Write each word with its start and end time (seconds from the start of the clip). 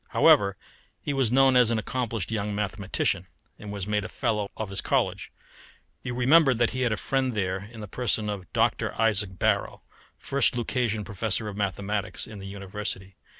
However, 0.07 0.57
he 0.99 1.13
was 1.13 1.31
known 1.31 1.55
as 1.55 1.69
an 1.69 1.77
accomplished 1.77 2.31
young 2.31 2.55
mathematician, 2.55 3.27
and 3.59 3.71
was 3.71 3.85
made 3.85 4.03
a 4.03 4.09
fellow 4.09 4.49
of 4.57 4.71
his 4.71 4.81
college. 4.81 5.31
You 6.01 6.15
remember 6.15 6.55
that 6.55 6.71
he 6.71 6.81
had 6.81 6.91
a 6.91 6.97
friend 6.97 7.33
there 7.33 7.69
in 7.71 7.81
the 7.81 7.87
person 7.87 8.27
of 8.27 8.51
Dr. 8.51 8.99
Isaac 8.99 9.37
Barrow, 9.37 9.83
first 10.17 10.55
Lucasian 10.57 11.03
Professor 11.05 11.47
of 11.49 11.55
Mathematics 11.55 12.25
in 12.25 12.39
the 12.39 12.47
University. 12.47 13.15